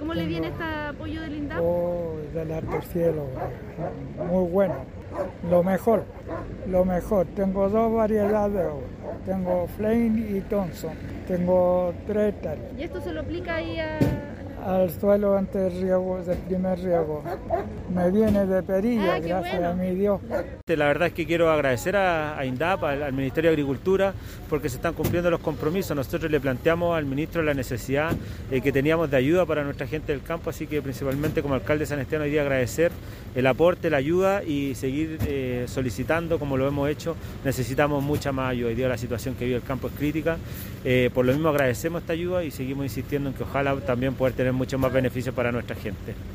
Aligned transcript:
cómo 0.00 0.14
le 0.14 0.24
viene 0.24 0.48
este 0.48 0.64
apoyo 0.64 1.20
del 1.20 1.34
INDAP? 1.36 1.60
Oh, 1.62 2.16
del 2.32 2.52
alto 2.52 2.80
cielo, 2.90 3.26
muy 4.26 4.50
bueno, 4.50 4.74
lo 5.48 5.62
mejor, 5.62 6.04
lo 6.66 6.84
mejor. 6.86 7.26
Tengo 7.36 7.68
dos 7.68 7.92
variedades 7.92 8.54
de 8.54 8.70
tengo 9.26 9.68
Flame 9.76 10.26
y 10.30 10.40
Thompson, 10.48 10.94
tengo 11.28 11.92
tres 12.06 12.30
hectáreas. 12.30 12.72
¿Y 12.78 12.82
esto 12.82 13.00
se 13.02 13.12
lo 13.12 13.20
aplica 13.20 13.56
ahí 13.56 13.78
a, 13.78 13.98
al 14.64 14.90
suelo 14.90 15.36
antes 15.36 15.60
del 15.72 15.82
riego, 15.82 16.22
del 16.22 16.38
primer 16.38 16.78
riego. 16.78 17.22
Me 17.94 18.10
viene 18.10 18.46
de 18.46 18.62
perilla, 18.62 19.14
Ah, 19.14 19.18
gracias 19.20 19.54
bueno. 19.58 19.70
a 19.70 19.74
mi 19.74 19.94
Dios. 19.94 20.20
La 20.66 20.86
verdad 20.86 21.08
es 21.08 21.14
que 21.14 21.26
quiero 21.26 21.50
agradecer 21.50 21.96
a, 21.96 22.38
a 22.38 22.44
INDAP, 22.44 22.84
al, 22.84 23.02
al 23.02 23.12
Ministerio 23.12 23.50
de 23.50 23.54
Agricultura, 23.54 24.12
porque 24.48 24.68
se 24.68 24.76
están 24.76 24.94
cumpliendo 24.94 25.30
los 25.30 25.40
compromisos. 25.40 25.96
Nosotros 25.96 26.30
le 26.30 26.40
planteamos 26.40 26.96
al 26.96 27.04
ministro 27.06 27.42
la 27.42 27.54
necesidad 27.54 28.12
eh, 28.50 28.60
que 28.60 28.70
teníamos 28.72 29.10
de 29.10 29.16
ayuda 29.16 29.44
para 29.46 29.64
nuestra 29.64 29.86
gente 29.86 30.12
del 30.12 30.22
campo, 30.22 30.50
así 30.50 30.66
que 30.66 30.80
principalmente 30.82 31.42
como 31.42 31.54
alcalde 31.54 31.80
de 31.80 31.86
San 31.86 31.98
Esteban 31.98 32.24
hoy 32.24 32.30
día 32.30 32.42
agradecer 32.42 32.92
el 33.34 33.46
aporte, 33.46 33.90
la 33.90 33.98
ayuda 33.98 34.42
y 34.42 34.74
seguir 34.74 35.18
eh, 35.26 35.64
solicitando 35.68 36.38
como 36.38 36.56
lo 36.56 36.66
hemos 36.66 36.88
hecho. 36.88 37.16
Necesitamos 37.44 38.02
mucha 38.02 38.32
más 38.32 38.50
ayuda. 38.50 38.68
Hoy 38.68 38.76
la 38.76 38.98
situación 38.98 39.34
que 39.34 39.44
vive 39.44 39.56
el 39.56 39.62
campo 39.62 39.88
es 39.88 39.94
crítica. 39.94 40.38
Eh, 40.84 41.10
por 41.12 41.26
lo 41.26 41.32
mismo 41.32 41.48
agradecemos 41.48 42.02
esta 42.02 42.12
ayuda 42.12 42.42
y 42.44 42.50
seguimos 42.50 42.84
insistiendo 42.84 43.30
en 43.30 43.34
que 43.34 43.42
ojalá 43.42 43.76
también 43.80 44.14
poder 44.14 44.34
tener 44.34 44.52
muchos 44.52 44.80
más 44.80 44.92
beneficios 44.92 45.34
para 45.34 45.52
nuestra 45.52 45.76
gente. 45.76 46.14